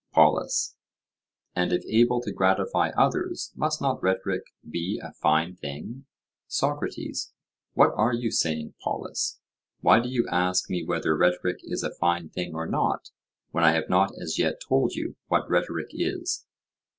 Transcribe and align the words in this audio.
POLUS: 0.13 0.77
And 1.55 1.71
if 1.71 1.83
able 1.87 2.21
to 2.21 2.31
gratify 2.33 2.89
others, 2.97 3.53
must 3.55 3.83
not 3.83 4.01
rhetoric 4.01 4.41
be 4.67 4.99
a 4.99 5.11
fine 5.13 5.55
thing? 5.55 6.05
SOCRATES: 6.47 7.33
What 7.75 7.91
are 7.95 8.11
you 8.11 8.31
saying, 8.31 8.73
Polus? 8.83 9.39
Why 9.81 9.99
do 9.99 10.09
you 10.09 10.25
ask 10.27 10.71
me 10.71 10.83
whether 10.83 11.15
rhetoric 11.15 11.57
is 11.61 11.83
a 11.83 11.93
fine 11.93 12.29
thing 12.29 12.55
or 12.55 12.65
not, 12.65 13.11
when 13.51 13.63
I 13.63 13.73
have 13.73 13.89
not 13.89 14.11
as 14.19 14.39
yet 14.39 14.55
told 14.67 14.93
you 14.95 15.17
what 15.27 15.47
rhetoric 15.47 15.89
is? 15.91 16.47